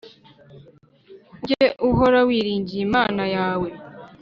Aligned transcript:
ujye 1.43 1.65
uhora 1.89 2.19
wiringiye 2.27 2.81
Imana 2.87 3.23
yawe. 3.35 3.69